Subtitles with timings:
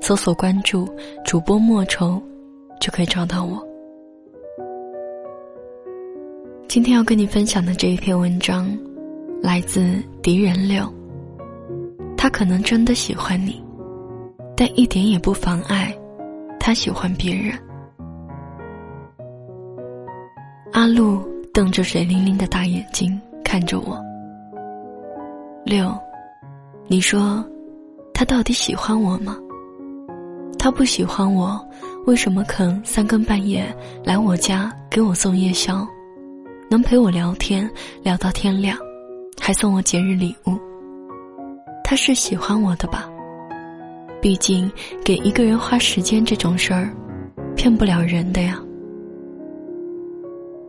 [0.00, 0.88] 搜索关注
[1.24, 2.20] 主播莫愁，
[2.80, 3.64] 就可以找到我。
[6.66, 8.66] 今天要跟你分享的这一篇文章，
[9.42, 10.82] 来自狄仁六。
[12.16, 13.62] 他可能真的喜欢你，
[14.56, 15.94] 但一点也不妨碍
[16.58, 17.56] 他喜欢别人。
[20.72, 21.20] 阿路
[21.52, 23.98] 瞪着水灵灵的大眼睛看着我。
[25.64, 25.92] 六，
[26.86, 27.44] 你说，
[28.14, 29.36] 他到底喜欢我吗？
[30.62, 31.58] 他不喜欢我，
[32.04, 35.88] 为什么肯三更半夜来我家给我送夜宵，
[36.70, 37.68] 能陪我聊天
[38.02, 38.76] 聊到天亮，
[39.40, 40.58] 还送我节日礼物？
[41.82, 43.08] 他是喜欢我的吧？
[44.20, 44.70] 毕竟
[45.02, 46.94] 给一个人花时间这种事儿，
[47.56, 48.60] 骗不了人的呀。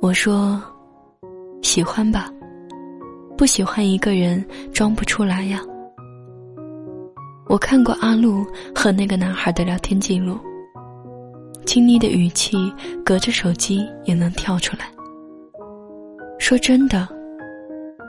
[0.00, 0.62] 我说，
[1.60, 2.30] 喜欢吧，
[3.36, 5.60] 不喜欢一个人装不出来呀。
[7.52, 10.38] 我看过阿路和那个男孩的聊天记录，
[11.66, 12.56] 亲昵的语气，
[13.04, 14.86] 隔着手机也能跳出来。
[16.38, 17.06] 说真的，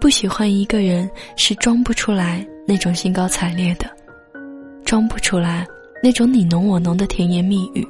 [0.00, 3.90] 不喜欢一个人是装不出来那种兴高采烈的，
[4.84, 5.66] 装不出来
[6.00, 7.84] 那种你侬我侬的甜言蜜语，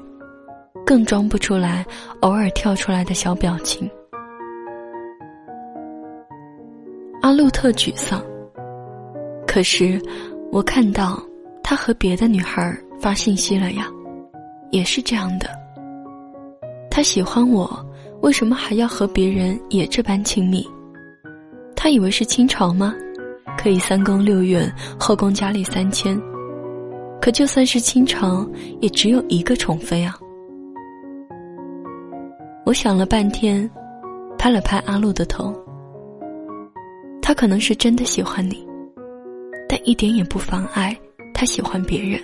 [0.86, 1.84] 更装不出来
[2.20, 3.86] 偶尔跳出来的小表情。
[7.20, 8.24] 阿路特沮丧，
[9.46, 10.00] 可是
[10.50, 11.22] 我看到。
[11.66, 13.88] 他和别的女孩发信息了呀，
[14.70, 15.48] 也是这样的。
[16.90, 17.84] 他喜欢我，
[18.20, 20.64] 为什么还要和别人也这般亲密？
[21.74, 22.94] 他以为是清朝吗？
[23.56, 26.20] 可以三宫六院，后宫佳丽三千。
[27.18, 28.46] 可就算是清朝，
[28.80, 30.14] 也只有一个宠妃啊。
[32.66, 33.68] 我想了半天，
[34.38, 35.54] 拍了拍阿路的头。
[37.22, 38.66] 他可能是真的喜欢你，
[39.66, 40.94] 但一点也不妨碍。
[41.44, 42.20] 喜欢别人，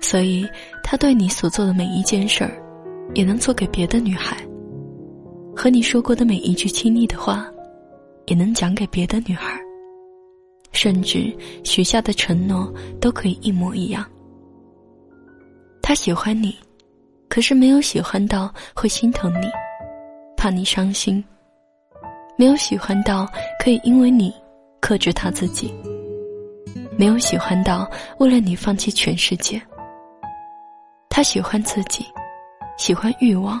[0.00, 0.48] 所以
[0.82, 2.50] 他对你所做的每一件事儿，
[3.14, 4.36] 也能做给别的女孩。
[5.54, 7.46] 和你说过的每一句亲昵的话，
[8.26, 9.60] 也能讲给别的女孩。
[10.72, 11.30] 甚至
[11.64, 14.02] 许下的承诺都可以一模一样。
[15.82, 16.56] 他喜欢你，
[17.28, 19.46] 可是没有喜欢到会心疼你，
[20.34, 21.22] 怕你伤心；
[22.38, 23.28] 没有喜欢到
[23.62, 24.32] 可以因为你
[24.80, 25.70] 克制他自己。
[26.98, 29.60] 没有喜欢到为了你放弃全世界。
[31.08, 32.06] 他喜欢自己，
[32.78, 33.60] 喜欢欲望，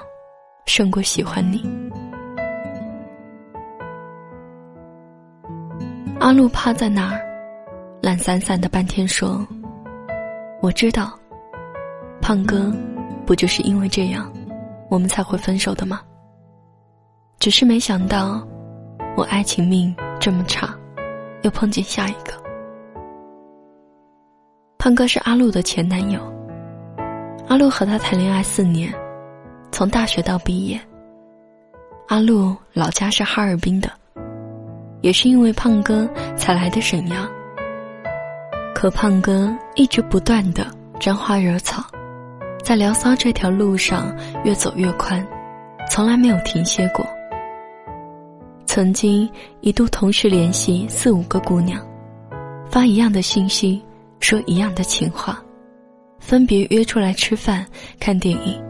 [0.66, 1.62] 胜过喜欢你。
[6.18, 7.20] 阿路趴在那儿，
[8.00, 9.46] 懒散散的半天说
[10.62, 11.18] ：“我知道，
[12.20, 12.72] 胖哥，
[13.26, 14.32] 不就是因为这样，
[14.88, 16.00] 我们才会分手的吗？
[17.38, 18.46] 只是没想到，
[19.16, 20.74] 我爱情命这么差，
[21.42, 22.40] 又碰见下一个。”
[24.82, 26.20] 胖哥是阿路的前男友。
[27.46, 28.92] 阿路和他谈恋爱四年，
[29.70, 30.76] 从大学到毕业。
[32.08, 33.88] 阿路老家是哈尔滨的，
[35.00, 37.30] 也是因为胖哥才来的沈阳。
[38.74, 40.66] 可胖哥一直不断的
[40.98, 41.84] 沾花惹草，
[42.60, 45.24] 在聊骚这条路上越走越宽，
[45.88, 47.06] 从来没有停歇过。
[48.66, 51.80] 曾经一度同时联系四五个姑娘，
[52.68, 53.80] 发一样的信息。
[54.22, 55.42] 说一样的情话，
[56.20, 57.66] 分别约出来吃饭、
[57.98, 58.62] 看电影，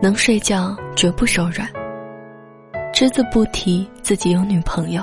[0.00, 1.68] 能睡觉绝不手软。
[2.92, 5.02] 只字不提自己有女朋友，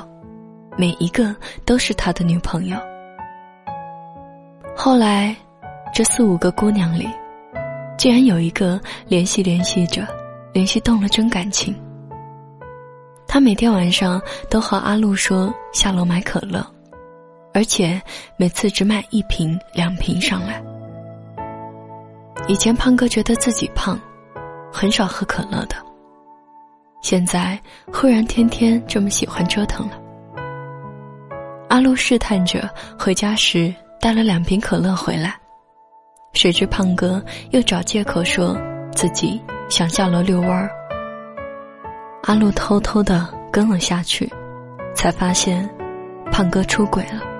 [0.77, 2.77] 每一个都是他的女朋友。
[4.75, 5.35] 后来，
[5.93, 7.09] 这四五个姑娘里，
[7.97, 10.07] 竟然有一个联系联系着，
[10.53, 11.75] 联系动了真感情。
[13.27, 16.65] 他每天晚上都和阿路说下楼买可乐。
[17.55, 17.99] 而且
[18.35, 20.61] 每次只买一瓶、两瓶上来。
[22.49, 23.97] 以前胖哥觉得自己胖，
[24.73, 25.75] 很少喝可乐的。
[27.01, 27.57] 现在
[27.93, 29.97] 忽然天天这么喜欢折腾了。
[31.69, 32.69] 阿路试探着
[32.99, 35.33] 回家时带了两瓶可乐回来，
[36.33, 38.57] 谁知胖哥又找借口说
[38.91, 40.69] 自己想下楼遛弯儿。
[42.23, 44.29] 阿路偷偷的跟了下去，
[44.93, 45.69] 才发现
[46.33, 47.34] 胖哥出轨了。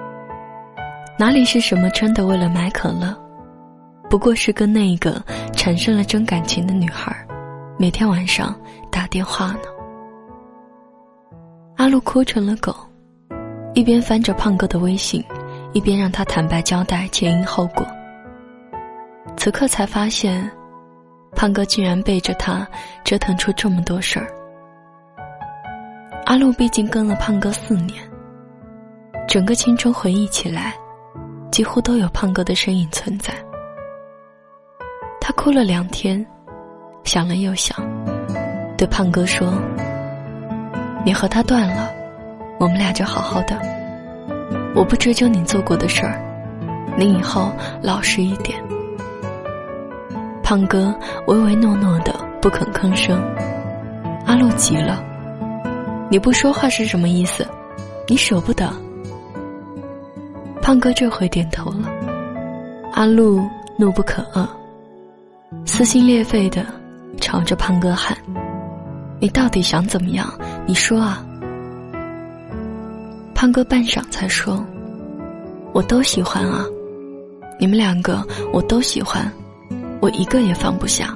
[1.18, 3.16] 哪里是什么真的为了买可乐？
[4.10, 5.24] 不过是跟那个
[5.54, 7.16] 产生了真感情的女孩，
[7.80, 8.54] 每天晚上
[8.92, 9.62] 打电话呢。
[11.78, 12.76] 阿路哭成了狗，
[13.74, 15.24] 一边翻着胖哥的微信，
[15.72, 17.88] 一边让他坦白交代前因后果。
[19.38, 20.52] 此刻才发现，
[21.34, 22.68] 胖哥竟然背着他
[23.06, 24.28] 折腾出这么多事儿。
[26.26, 28.04] 阿路毕竟跟了胖哥四年，
[29.30, 30.74] 整个青春回忆起来，
[31.56, 33.34] 几乎都有胖哥的身影存在。
[35.22, 36.24] 他哭了两天，
[37.06, 37.78] 想了又想，
[38.78, 39.54] 对胖哥说
[41.06, 41.90] ：“你和他断了，
[42.60, 43.58] 我们俩就好好的。
[44.76, 46.20] 我不追究你做过的事儿，
[46.98, 48.62] 你以后老实一点。”
[50.44, 50.94] 胖哥
[51.28, 53.18] 唯唯诺诺的不肯吭声，
[54.26, 55.02] 阿路急了
[56.12, 57.48] ：“你不说话是什么意思？
[58.10, 58.70] 你舍不得？”
[60.66, 61.88] 胖哥这回点头了，
[62.94, 63.48] 阿路
[63.78, 64.50] 怒不可遏，
[65.64, 66.66] 撕心裂肺的
[67.22, 68.18] 朝着胖哥喊
[69.22, 70.28] ：“你到底想怎么样？
[70.66, 71.24] 你说啊！”
[73.36, 74.66] 胖哥半晌才说
[75.72, 76.66] ：“我都喜欢啊，
[77.60, 79.32] 你们两个我都喜欢。”
[80.02, 81.16] 我一个也放不下。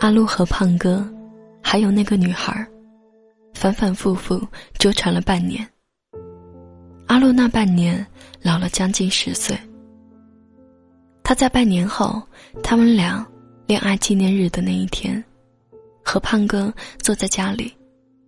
[0.00, 1.08] 阿路和胖哥，
[1.62, 2.66] 还有那个女孩，
[3.54, 4.42] 反反复复
[4.76, 5.64] 纠缠了半年。
[7.06, 8.04] 阿路那半年
[8.42, 9.56] 老了将近十岁。
[11.22, 12.22] 他在半年后，
[12.62, 13.26] 他们俩
[13.66, 15.22] 恋爱纪念日的那一天，
[16.04, 17.72] 和胖哥坐在家里，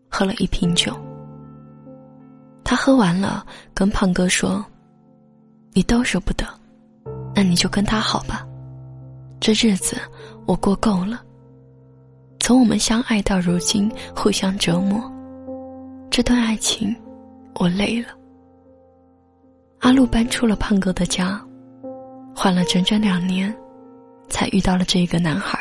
[0.09, 0.93] 喝了一瓶酒。
[2.65, 4.65] 他喝完了，跟胖哥说
[5.73, 6.45] ：“你都舍不得，
[7.35, 8.47] 那你就跟他好吧。”
[9.41, 9.97] 这日子
[10.47, 11.23] 我过够了。
[12.41, 15.01] 从我们相爱到如今互相折磨，
[16.11, 16.95] 这段爱情
[17.55, 18.09] 我累了。
[19.81, 21.41] 阿路搬出了胖哥的家，
[22.35, 23.55] 换了整整两年，
[24.29, 25.59] 才遇到了这个男孩。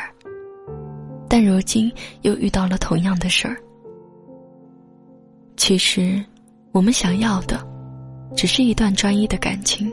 [1.28, 1.92] 但如今
[2.22, 3.56] 又遇到了同样的事儿。
[5.56, 6.24] 其实，
[6.72, 7.58] 我们想要的，
[8.36, 9.92] 只是一段专一的感情。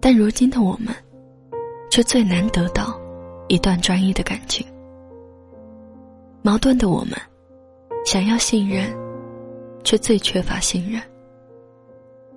[0.00, 0.94] 但如今的我们。
[1.90, 3.00] 却最难得到
[3.46, 4.66] 一段专一的感情。
[6.42, 7.12] 矛盾的我们，
[8.04, 8.92] 想要信任，
[9.84, 11.00] 却最缺乏信任。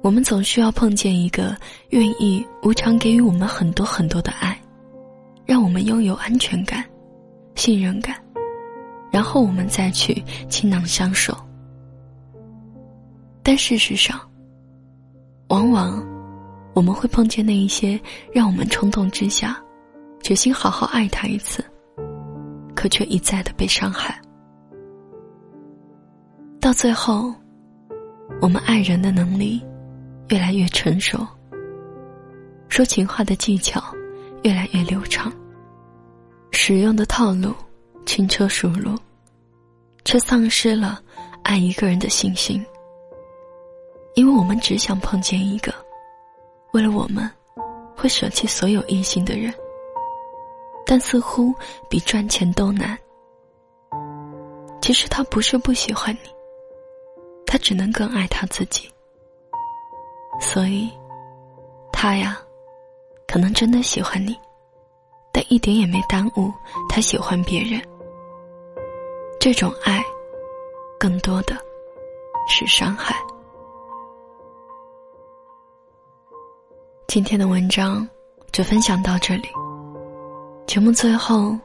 [0.01, 1.55] 我们总需要碰见一个
[1.89, 4.57] 愿意无偿给予我们很多很多的爱，
[5.45, 6.83] 让我们拥有安全感、
[7.55, 8.15] 信任感，
[9.11, 11.37] 然后我们再去倾囊相守。
[13.43, 14.19] 但事实上，
[15.47, 16.05] 往往。
[16.73, 17.99] 我们会碰见那一些
[18.31, 19.59] 让我们冲动之下，
[20.21, 21.65] 决心好好爱他一次，
[22.75, 24.21] 可却一再的被伤害。
[26.61, 27.33] 到最后，
[28.39, 29.59] 我们爱人的能力
[30.29, 31.25] 越来越成熟，
[32.67, 33.81] 说情话的技巧
[34.43, 35.31] 越来越流畅，
[36.51, 37.53] 使用的套路
[38.05, 38.97] 轻车熟路，
[40.03, 41.01] 却丧失了
[41.43, 42.63] 爱一个人的信心，
[44.15, 45.73] 因为我们只想碰见一个。
[46.73, 47.29] 为了我们，
[47.95, 49.53] 会舍弃所有异性的人，
[50.85, 51.53] 但似乎
[51.89, 52.97] 比赚钱都难。
[54.81, 56.29] 其实他不是不喜欢你，
[57.45, 58.89] 他只能更爱他自己。
[60.39, 60.89] 所以，
[61.91, 62.37] 他呀，
[63.27, 64.37] 可能真的喜欢你，
[65.33, 66.51] 但一点也没耽误
[66.87, 67.81] 他喜欢别人。
[69.39, 70.03] 这种爱，
[70.99, 71.55] 更多的
[72.47, 73.15] 是伤害。
[77.07, 78.07] 今天的文章
[78.51, 79.47] 就分享到这里。
[80.65, 81.57] 节目最后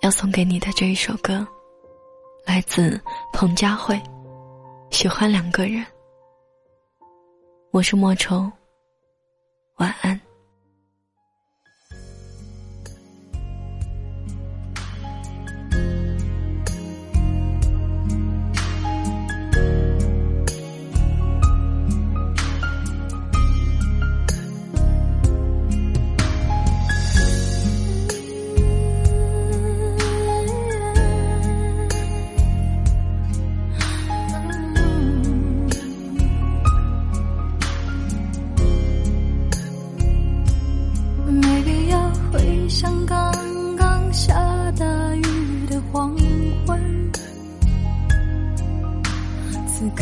[0.00, 1.46] 要送给你的这一首歌，
[2.44, 3.00] 来自
[3.32, 3.94] 彭佳慧，
[4.90, 5.82] 《喜欢两个人》。
[7.76, 8.50] 我是莫愁，
[9.76, 10.18] 晚安。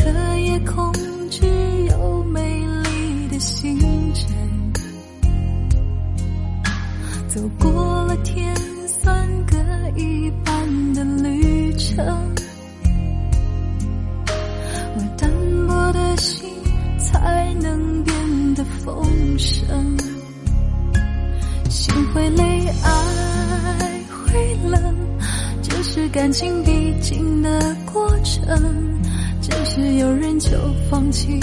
[0.05, 0.93] 的夜空
[1.31, 1.47] 只
[1.89, 3.79] 有美丽的星
[4.13, 4.71] 辰，
[7.27, 8.55] 走过了天
[8.87, 9.57] 算各
[9.99, 12.05] 一半的旅程，
[14.95, 15.27] 我单
[15.67, 16.49] 薄的心
[16.99, 19.03] 才能变得丰
[19.39, 19.97] 盛。
[21.67, 24.95] 心会累，爱会冷，
[25.63, 29.01] 这是感情必经的过程。
[29.47, 30.49] 只是有人就
[30.89, 31.39] 放弃，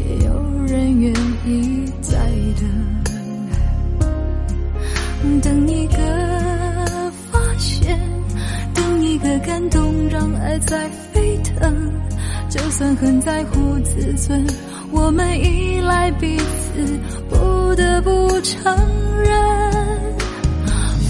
[0.00, 0.32] 也有
[0.66, 1.12] 人愿
[1.44, 2.16] 意再
[4.00, 8.00] 等，等一个发现，
[8.72, 11.92] 等一个感动，让爱在沸腾。
[12.48, 14.42] 就算很在乎自尊，
[14.90, 18.74] 我们依赖彼此，不得不承
[19.22, 19.30] 认，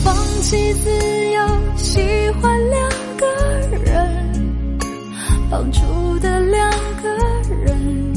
[0.02, 0.90] 放弃自
[1.30, 1.46] 由，
[1.76, 2.00] 喜
[2.40, 2.90] 欢两，
[5.50, 5.80] 绑住
[6.18, 6.70] 的两
[7.02, 7.08] 个
[7.64, 8.12] 人，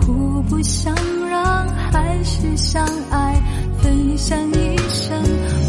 [0.00, 0.94] 互不相
[1.28, 3.38] 让，还是相爱，
[3.78, 5.22] 分享一生，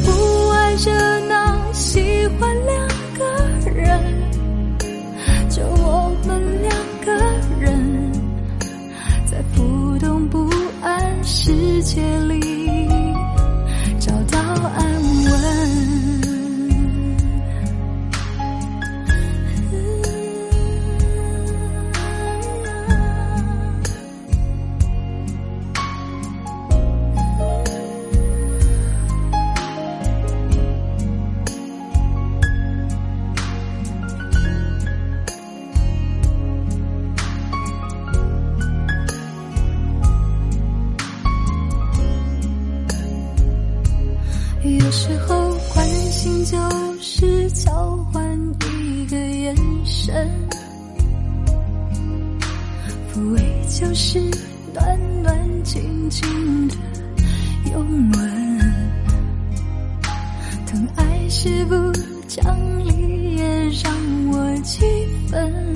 [0.06, 2.00] 不爱热闹，喜
[2.40, 2.88] 欢两
[3.18, 4.00] 个人。
[5.50, 6.74] 就我们两
[7.06, 7.12] 个
[7.60, 8.12] 人，
[9.30, 10.50] 在浮动不
[10.82, 12.02] 安世界
[50.04, 50.30] 眼神，
[53.14, 54.20] 抚慰就是
[54.74, 56.76] 暖暖静静的
[57.72, 58.60] 拥吻，
[60.66, 61.76] 疼爱是不
[62.28, 62.44] 讲
[62.80, 63.94] 理也让
[64.32, 64.86] 我气
[65.30, 65.74] 愤，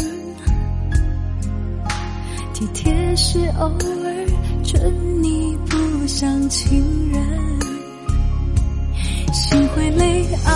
[2.53, 4.27] 体贴是偶尔
[4.63, 7.21] 准你不像情人。
[9.31, 10.51] 心会累，爱，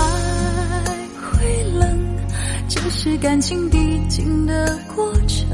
[2.73, 5.45] 这是感情必经的过程。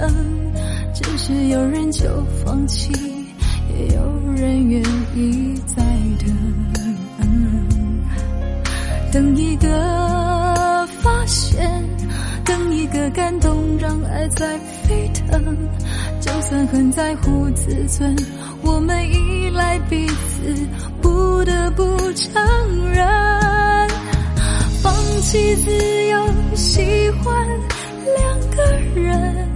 [0.93, 2.07] 只是有人就
[2.45, 2.91] 放弃，
[3.75, 4.83] 也有人愿
[5.15, 5.83] 意再
[6.19, 6.37] 等。
[9.11, 11.83] 等一个发现，
[12.45, 15.57] 等一个感动，让爱在沸腾。
[16.21, 18.15] 就算很在乎自尊，
[18.61, 20.55] 我们依赖彼此，
[21.01, 21.83] 不得不
[22.13, 23.07] 承认，
[25.27, 25.71] 放弃自
[26.07, 27.45] 由，喜欢
[28.15, 28.63] 两个
[28.95, 29.49] 人，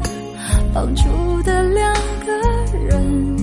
[0.73, 1.93] 帮助的两
[2.25, 2.33] 个
[2.89, 3.37] 人，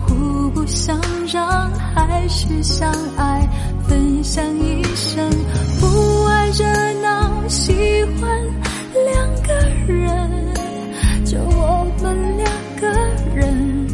[0.00, 1.00] 互不相
[1.32, 3.48] 让，还是相爱，
[3.86, 5.30] 分享一生，
[5.78, 6.64] 不爱热
[7.00, 7.72] 闹，喜
[8.20, 8.28] 欢
[9.06, 9.54] 两个
[9.86, 10.28] 人。
[11.24, 12.50] 就我们两
[12.80, 12.88] 个
[13.36, 13.86] 人，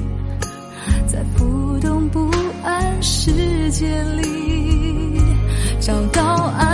[1.07, 2.31] 在浮动不
[2.63, 5.21] 安世界里
[5.81, 6.23] 找到
[6.57, 6.74] 安